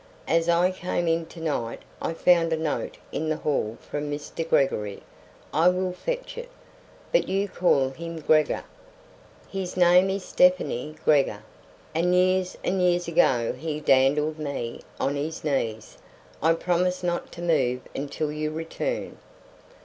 "As 0.27 0.49
I 0.49 0.71
came 0.71 1.07
in 1.07 1.27
to 1.27 1.39
night 1.39 1.83
I 2.01 2.15
found 2.15 2.51
a 2.51 2.57
note 2.57 2.97
in 3.11 3.29
the 3.29 3.35
hall 3.37 3.77
from 3.79 4.09
Mr. 4.09 4.49
Gregory. 4.49 5.03
I 5.53 5.67
will 5.69 5.93
fetch 5.93 6.39
it. 6.39 6.49
But 7.11 7.27
you 7.27 7.47
call 7.47 7.89
him 7.91 8.19
Gregor?" 8.19 8.63
"His 9.47 9.77
name 9.77 10.09
is 10.09 10.25
Stefani 10.25 10.95
Gregor; 11.05 11.43
and 11.93 12.15
years 12.15 12.57
and 12.63 12.81
years 12.81 13.07
ago 13.07 13.53
he 13.55 13.79
dandled 13.79 14.39
me 14.39 14.81
on 14.99 15.15
his 15.15 15.43
knees. 15.43 15.99
I 16.41 16.53
promise 16.55 17.03
not 17.03 17.31
to 17.33 17.43
move 17.43 17.81
until 17.95 18.31
you 18.31 18.49
return." 18.49 19.19